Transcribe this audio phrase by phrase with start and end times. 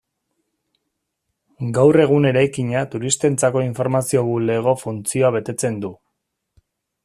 [1.75, 5.97] Gaur egun eraikina turistentzako informazio-bulego funtzioa betetzen du.